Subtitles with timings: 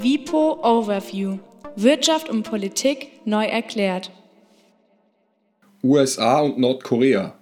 [0.00, 1.38] WIPO Overview
[1.74, 4.12] Wirtschaft und Politik neu erklärt.
[5.82, 7.34] USA und Nordkorea.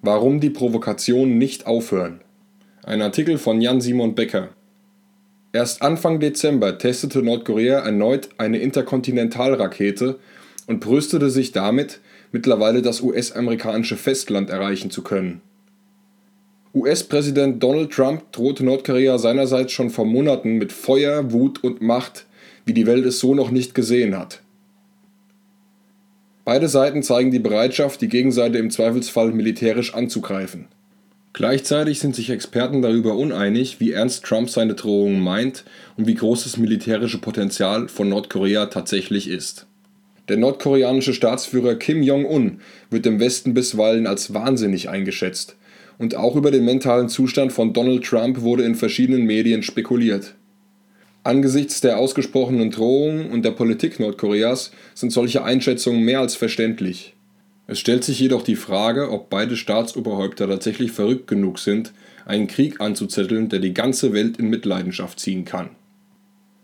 [0.00, 2.20] Warum die Provokationen nicht aufhören.
[2.82, 4.48] Ein Artikel von Jan-Simon Becker.
[5.52, 10.18] Erst Anfang Dezember testete Nordkorea erneut eine Interkontinentalrakete
[10.66, 12.00] und brüstete sich damit,
[12.32, 15.40] mittlerweile das US-amerikanische Festland erreichen zu können.
[16.74, 22.24] US-Präsident Donald Trump drohte Nordkorea seinerseits schon vor Monaten mit Feuer, Wut und Macht,
[22.64, 24.40] wie die Welt es so noch nicht gesehen hat.
[26.46, 30.66] Beide Seiten zeigen die Bereitschaft, die Gegenseite im Zweifelsfall militärisch anzugreifen.
[31.34, 35.64] Gleichzeitig sind sich Experten darüber uneinig, wie ernst Trump seine Drohungen meint
[35.98, 39.66] und wie groß das militärische Potenzial von Nordkorea tatsächlich ist.
[40.28, 45.56] Der nordkoreanische Staatsführer Kim Jong-un wird im Westen bisweilen als wahnsinnig eingeschätzt
[46.02, 50.34] und auch über den mentalen Zustand von Donald Trump wurde in verschiedenen Medien spekuliert.
[51.22, 57.14] Angesichts der ausgesprochenen Drohungen und der Politik Nordkoreas sind solche Einschätzungen mehr als verständlich.
[57.68, 61.92] Es stellt sich jedoch die Frage, ob beide Staatsoberhäupter tatsächlich verrückt genug sind,
[62.26, 65.70] einen Krieg anzuzetteln, der die ganze Welt in Mitleidenschaft ziehen kann.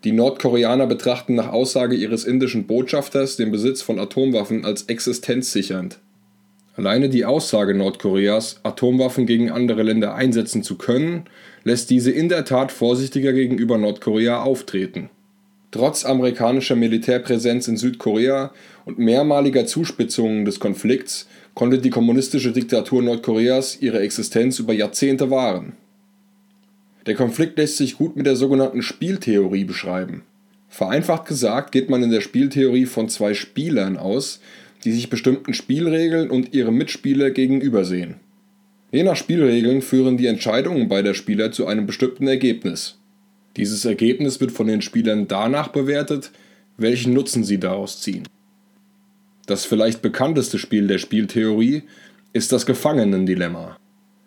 [0.03, 6.01] Die Nordkoreaner betrachten nach Aussage ihres indischen Botschafters den Besitz von Atomwaffen als existenzsichernd.
[6.79, 11.25] Alleine die Aussage Nordkoreas, Atomwaffen gegen andere Länder einsetzen zu können,
[11.65, 15.11] lässt diese in der Tat vorsichtiger gegenüber Nordkorea auftreten.
[15.73, 18.53] Trotz amerikanischer Militärpräsenz in Südkorea
[18.85, 25.73] und mehrmaliger Zuspitzungen des Konflikts konnte die kommunistische Diktatur Nordkoreas ihre Existenz über Jahrzehnte wahren.
[27.07, 30.23] Der Konflikt lässt sich gut mit der sogenannten Spieltheorie beschreiben.
[30.69, 34.39] Vereinfacht gesagt geht man in der Spieltheorie von zwei Spielern aus,
[34.85, 38.17] die sich bestimmten Spielregeln und ihrem Mitspieler gegenübersehen.
[38.91, 42.99] Je nach Spielregeln führen die Entscheidungen beider Spieler zu einem bestimmten Ergebnis.
[43.57, 46.31] Dieses Ergebnis wird von den Spielern danach bewertet,
[46.77, 48.27] welchen Nutzen sie daraus ziehen.
[49.47, 51.83] Das vielleicht bekannteste Spiel der Spieltheorie
[52.33, 53.77] ist das Gefangenendilemma.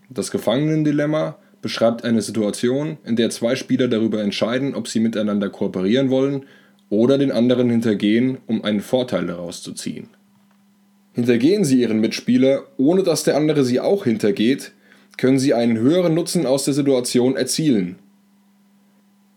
[0.09, 6.09] Das Gefangenendilemma beschreibt eine Situation, in der zwei Spieler darüber entscheiden, ob sie miteinander kooperieren
[6.09, 6.45] wollen
[6.89, 10.09] oder den anderen hintergehen, um einen Vorteil daraus zu ziehen.
[11.13, 14.71] Hintergehen sie ihren Mitspieler, ohne dass der andere sie auch hintergeht,
[15.17, 17.97] können sie einen höheren Nutzen aus der Situation erzielen.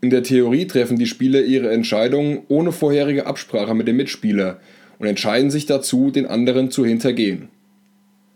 [0.01, 4.61] In der Theorie treffen die Spieler ihre Entscheidungen ohne vorherige Absprache mit dem Mitspieler
[4.99, 7.49] und entscheiden sich dazu, den anderen zu hintergehen.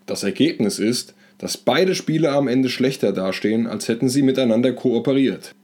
[0.07, 5.55] Das Ergebnis ist, dass beide Spieler am Ende schlechter dastehen, als hätten sie miteinander kooperiert.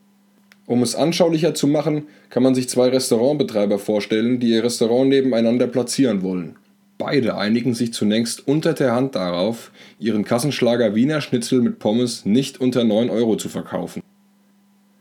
[0.67, 5.67] Um es anschaulicher zu machen, kann man sich zwei Restaurantbetreiber vorstellen, die ihr Restaurant nebeneinander
[5.67, 6.57] platzieren wollen.
[6.97, 12.61] Beide einigen sich zunächst unter der Hand darauf, ihren Kassenschlager Wiener Schnitzel mit Pommes nicht
[12.61, 14.03] unter 9 Euro zu verkaufen.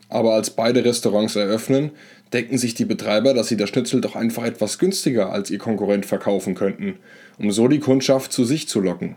[0.08, 1.92] Aber als beide Restaurants eröffnen,
[2.32, 6.04] denken sich die Betreiber, dass sie das Schnitzel doch einfach etwas günstiger als ihr Konkurrent
[6.04, 6.98] verkaufen könnten,
[7.38, 9.16] um so die Kundschaft zu sich zu locken.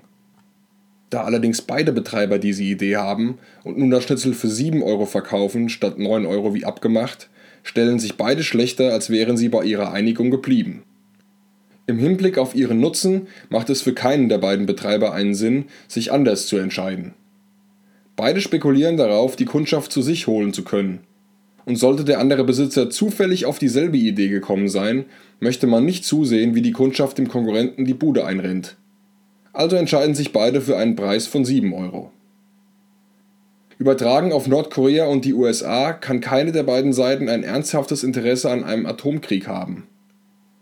[1.09, 5.69] Da allerdings beide Betreiber diese Idee haben und nun das Schnitzel für 7 Euro verkaufen
[5.69, 7.29] statt 9 Euro wie abgemacht,
[7.63, 10.83] stellen sich beide schlechter, als wären sie bei ihrer Einigung geblieben.
[11.87, 16.11] Im Hinblick auf ihren Nutzen macht es für keinen der beiden Betreiber einen Sinn, sich
[16.11, 17.13] anders zu entscheiden.
[18.17, 20.99] Beide spekulieren darauf, die Kundschaft zu sich holen zu können.
[21.65, 25.05] Und sollte der andere Besitzer zufällig auf dieselbe Idee gekommen sein,
[25.39, 28.75] möchte man nicht zusehen, wie die Kundschaft dem Konkurrenten die Bude einrennt.
[29.53, 32.11] Also entscheiden sich beide für einen Preis von 7 Euro.
[33.79, 38.63] Übertragen auf Nordkorea und die USA kann keine der beiden Seiten ein ernsthaftes Interesse an
[38.63, 39.87] einem Atomkrieg haben.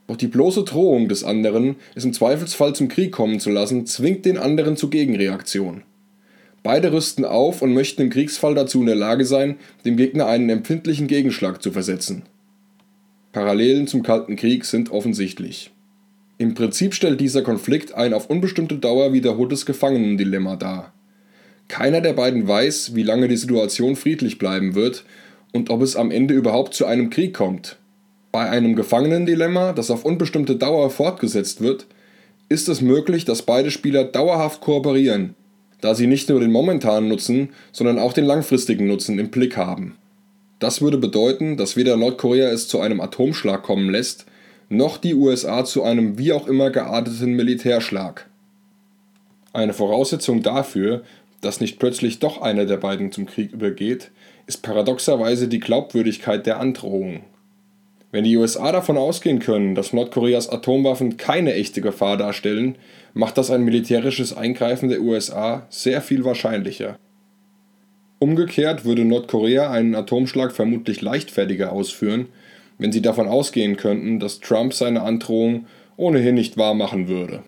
[0.07, 4.25] Doch die bloße Drohung des anderen, es im Zweifelsfall zum Krieg kommen zu lassen, zwingt
[4.25, 5.83] den anderen zur Gegenreaktion.
[6.61, 10.49] Beide rüsten auf und möchten im Kriegsfall dazu in der Lage sein, dem Gegner einen
[10.49, 12.23] empfindlichen Gegenschlag zu versetzen.
[13.31, 15.71] Parallelen zum Kalten Krieg sind offensichtlich.
[16.37, 20.93] Im Prinzip stellt dieser Konflikt ein auf unbestimmte Dauer wiederholtes Gefangenendilemma dar.
[21.67, 25.05] Keiner der beiden weiß, wie lange die Situation friedlich bleiben wird
[25.53, 27.77] und ob es am Ende überhaupt zu einem Krieg kommt.
[28.35, 31.85] Bei einem Gefangenendilemma, das auf unbestimmte Dauer fortgesetzt wird,
[32.49, 35.35] ist es möglich, dass beide Spieler dauerhaft kooperieren,
[35.79, 39.95] da sie nicht nur den momentanen Nutzen, sondern auch den langfristigen Nutzen im Blick haben.
[40.59, 44.25] Das würde bedeuten, dass weder Nordkorea es zu einem Atomschlag kommen lässt,
[44.67, 48.27] noch die USA zu einem wie auch immer gearteten Militärschlag.
[49.53, 51.03] Eine Voraussetzung dafür,
[51.39, 54.11] dass nicht plötzlich doch einer der beiden zum Krieg übergeht,
[54.45, 57.21] ist paradoxerweise die Glaubwürdigkeit der Androhung.
[58.15, 62.77] Wenn die USA davon ausgehen können, dass Nordkoreas Atomwaffen keine echte Gefahr darstellen,
[63.13, 66.97] macht das ein militärisches Eingreifen der USA sehr viel wahrscheinlicher.
[68.19, 72.27] Umgekehrt würde Nordkorea einen Atomschlag vermutlich leichtfertiger ausführen,
[72.77, 75.65] wenn sie davon ausgehen könnten, dass Trump seine Androhung
[75.97, 77.43] ohnehin nicht wahr machen würde.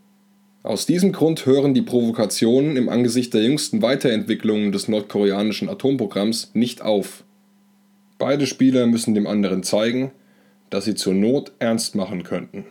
[0.63, 6.81] Aus diesem Grund hören die Provokationen im Angesicht der jüngsten Weiterentwicklungen des nordkoreanischen Atomprogramms nicht
[6.81, 7.23] auf.
[8.17, 10.11] Beide Spieler müssen dem anderen zeigen,
[10.69, 12.65] dass sie zur Not ernst machen könnten.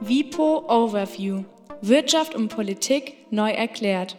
[0.00, 1.44] WIPO Overview
[1.82, 4.16] Wirtschaft und Politik neu erklärt.